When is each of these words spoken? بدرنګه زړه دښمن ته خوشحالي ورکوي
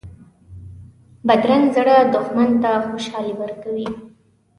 بدرنګه 1.27 1.71
زړه 1.75 1.95
دښمن 2.13 2.49
ته 2.63 2.71
خوشحالي 2.87 3.33
ورکوي 3.37 3.89